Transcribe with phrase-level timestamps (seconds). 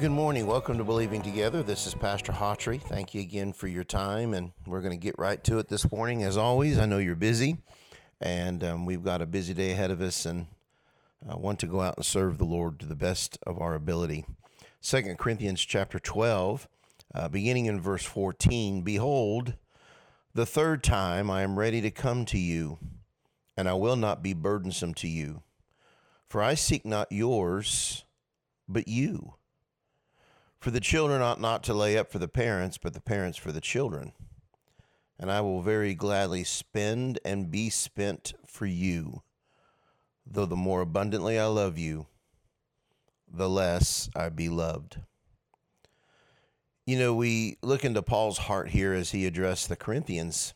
[0.00, 0.46] Good morning.
[0.46, 1.62] Welcome to Believing Together.
[1.62, 2.80] This is Pastor Hawtrey.
[2.80, 5.92] Thank you again for your time, and we're going to get right to it this
[5.92, 6.22] morning.
[6.22, 7.58] As always, I know you're busy,
[8.18, 10.46] and um, we've got a busy day ahead of us, and
[11.28, 14.24] I want to go out and serve the Lord to the best of our ability.
[14.80, 16.66] Second Corinthians chapter 12,
[17.14, 19.52] uh, beginning in verse 14 Behold,
[20.32, 22.78] the third time I am ready to come to you,
[23.54, 25.42] and I will not be burdensome to you.
[26.26, 28.06] For I seek not yours,
[28.66, 29.34] but you.
[30.60, 33.50] For the children ought not to lay up for the parents, but the parents for
[33.50, 34.12] the children.
[35.18, 39.22] And I will very gladly spend and be spent for you,
[40.26, 42.06] though the more abundantly I love you,
[43.26, 44.98] the less I be loved.
[46.86, 50.52] You know, we look into Paul's heart here as he addressed the Corinthians.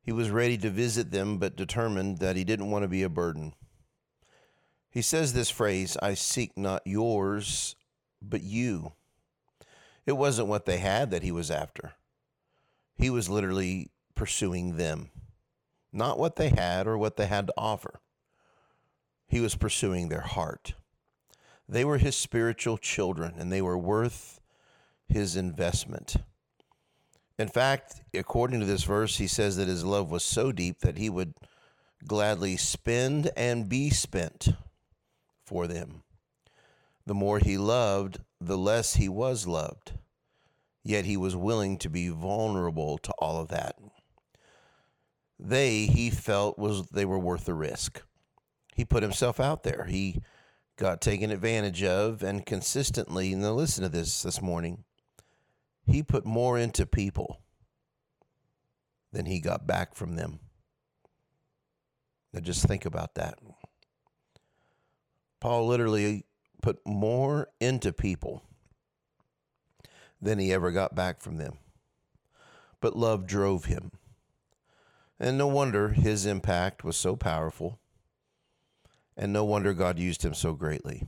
[0.00, 3.08] He was ready to visit them, but determined that he didn't want to be a
[3.08, 3.52] burden.
[4.90, 7.76] He says this phrase, I seek not yours,
[8.20, 8.92] but you.
[10.06, 11.94] It wasn't what they had that he was after.
[12.96, 15.10] He was literally pursuing them,
[15.92, 18.00] not what they had or what they had to offer.
[19.26, 20.74] He was pursuing their heart.
[21.68, 24.40] They were his spiritual children, and they were worth
[25.08, 26.16] his investment.
[27.38, 30.96] In fact, according to this verse, he says that his love was so deep that
[30.96, 31.34] he would
[32.06, 34.48] gladly spend and be spent
[35.44, 36.02] for them.
[37.06, 39.92] The more he loved, the less he was loved.
[40.82, 43.76] Yet he was willing to be vulnerable to all of that.
[45.38, 48.02] They, he felt, was they were worth the risk.
[48.74, 49.86] He put himself out there.
[49.88, 50.20] He
[50.76, 54.84] got taken advantage of and consistently, now listen to this this morning,
[55.86, 57.40] he put more into people
[59.12, 60.40] than he got back from them.
[62.32, 63.38] Now just think about that.
[65.40, 66.24] Paul literally
[66.66, 68.42] put more into people
[70.20, 71.58] than he ever got back from them.
[72.80, 73.92] But love drove him.
[75.20, 77.78] And no wonder his impact was so powerful.
[79.16, 81.06] And no wonder God used him so greatly.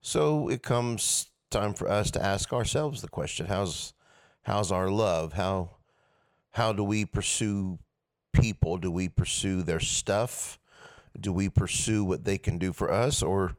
[0.00, 3.94] So it comes time for us to ask ourselves the question how's
[4.42, 5.70] how's our love how
[6.50, 7.78] how do we pursue
[8.32, 10.58] people do we pursue their stuff
[11.20, 13.56] do we pursue what they can do for us or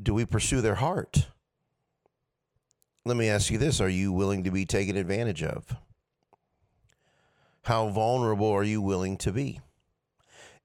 [0.00, 1.26] do we pursue their heart?
[3.04, 5.76] Let me ask you this are you willing to be taken advantage of?
[7.62, 9.60] How vulnerable are you willing to be?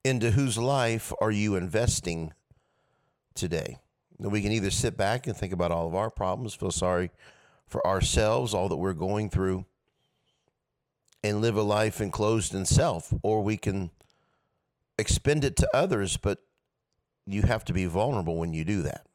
[0.03, 2.33] Into whose life are you investing
[3.35, 3.77] today?
[4.17, 7.11] We can either sit back and think about all of our problems, feel sorry
[7.67, 9.65] for ourselves, all that we're going through,
[11.23, 13.91] and live a life enclosed in self, or we can
[14.97, 16.39] expend it to others, but
[17.27, 19.06] you have to be vulnerable when you do that.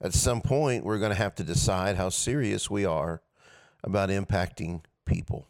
[0.00, 3.22] At some point, we're going to have to decide how serious we are
[3.82, 5.46] about impacting people.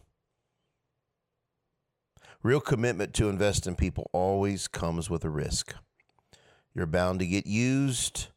[2.43, 5.75] Real commitment to invest in people always comes with a risk.
[6.75, 8.29] You're bound to get used.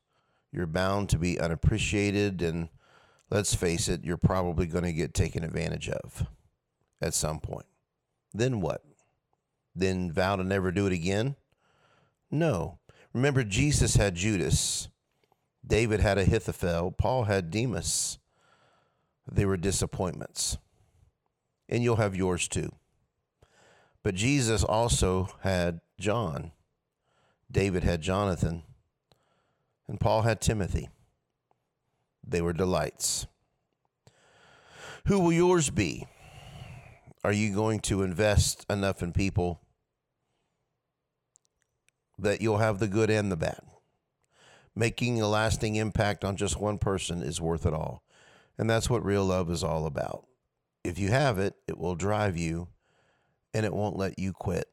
[0.51, 2.41] You're bound to be unappreciated.
[2.41, 2.69] And
[3.29, 6.25] let's face it, you're probably going to get taken advantage of
[7.01, 7.67] at some point.
[8.33, 8.83] Then what?
[9.75, 11.35] Then vow to never do it again?
[12.29, 12.79] No.
[13.13, 14.87] Remember, Jesus had Judas,
[15.65, 18.17] David had Ahithophel, Paul had Demas.
[19.31, 20.57] They were disappointments.
[21.69, 22.71] And you'll have yours too.
[24.03, 26.51] But Jesus also had John.
[27.51, 28.63] David had Jonathan,
[29.87, 30.89] and Paul had Timothy.
[32.25, 33.27] They were delights.
[35.07, 36.07] Who will yours be?
[37.23, 39.61] Are you going to invest enough in people
[42.17, 43.61] that you'll have the good and the bad?
[44.75, 48.03] Making a lasting impact on just one person is worth it all.
[48.57, 50.25] And that's what real love is all about.
[50.83, 52.67] If you have it, it will drive you
[53.53, 54.67] and it won't let you quit.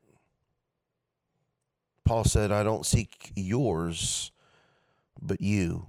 [2.04, 4.32] Paul said, I don't seek yours,
[5.20, 5.88] but you.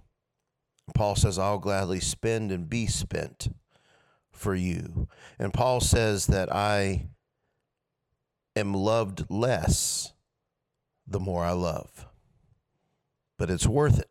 [0.93, 3.53] Paul says, I'll gladly spend and be spent
[4.31, 5.07] for you.
[5.37, 7.07] And Paul says that I
[8.55, 10.13] am loved less
[11.07, 12.07] the more I love.
[13.39, 14.09] But it's worth it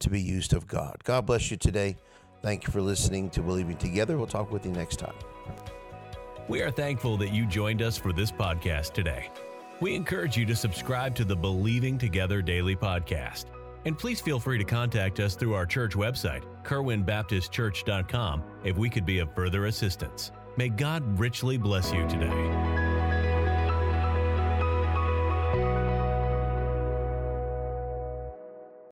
[0.00, 0.96] to be used of God.
[1.04, 1.96] God bless you today.
[2.42, 4.18] Thank you for listening to Believing Together.
[4.18, 5.14] We'll talk with you next time.
[6.48, 9.30] We are thankful that you joined us for this podcast today.
[9.80, 13.46] We encourage you to subscribe to the Believing Together Daily Podcast.
[13.84, 19.06] And please feel free to contact us through our church website, kerwinbaptistchurch.com, if we could
[19.06, 20.32] be of further assistance.
[20.56, 22.71] May God richly bless you today.